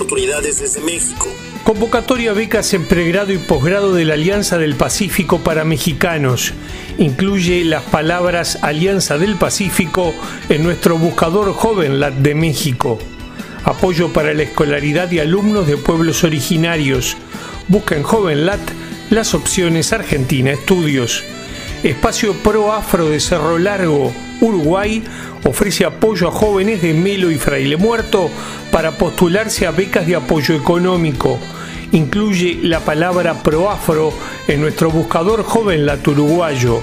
[0.00, 1.28] Oportunidades desde México.
[1.62, 6.54] Convocatoria becas en pregrado y posgrado de la Alianza del Pacífico para mexicanos.
[6.96, 10.14] Incluye las palabras Alianza del Pacífico
[10.48, 12.98] en nuestro buscador JovenLat de México.
[13.64, 17.18] Apoyo para la escolaridad y alumnos de pueblos originarios.
[17.68, 18.60] Busca en JovenLat
[19.10, 21.22] las opciones Argentina Estudios.
[21.82, 25.02] Espacio Pro Afro de Cerro Largo, Uruguay,
[25.44, 28.30] ofrece apoyo a jóvenes de Melo y Fraile Muerto
[28.70, 31.38] para postularse a becas de apoyo económico.
[31.92, 34.12] Incluye la palabra Proafro
[34.46, 36.80] en nuestro buscador JovenLat uruguayo.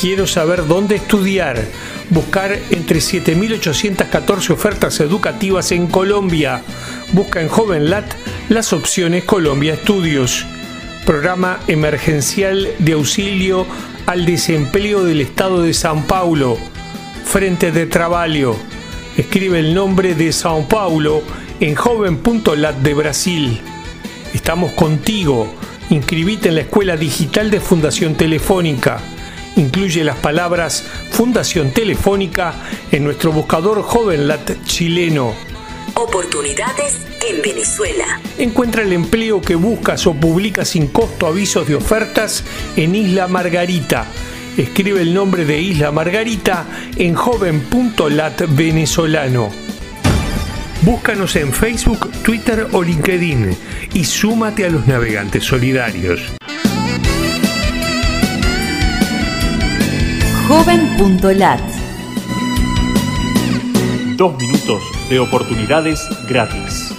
[0.00, 1.62] Quiero saber dónde estudiar.
[2.10, 6.62] Buscar entre 7.814 ofertas educativas en Colombia.
[7.12, 8.12] Busca en JovenLat
[8.48, 10.44] las opciones Colombia Estudios.
[11.06, 13.66] Programa emergencial de auxilio
[14.06, 16.58] al desempleo del Estado de San Paulo.
[17.32, 18.54] Frente de Trabalho.
[19.16, 21.22] Escribe el nombre de Sao Paulo
[21.60, 23.58] en joven.lat de Brasil.
[24.34, 25.50] Estamos contigo.
[25.88, 29.00] Inscribite en la Escuela Digital de Fundación Telefónica.
[29.56, 32.52] Incluye las palabras Fundación Telefónica
[32.90, 35.32] en nuestro buscador JovenLat chileno.
[35.94, 38.20] Oportunidades en Venezuela.
[38.36, 42.44] Encuentra el empleo que buscas o publica sin costo avisos de ofertas
[42.76, 44.06] en Isla Margarita.
[44.56, 49.50] Escribe el nombre de Isla Margarita en joven.lat venezolano.
[50.82, 53.56] Búscanos en Facebook, Twitter o LinkedIn
[53.94, 56.20] y súmate a los navegantes solidarios.
[60.48, 61.60] Joven.lat
[64.16, 66.91] Dos minutos de oportunidades gratis.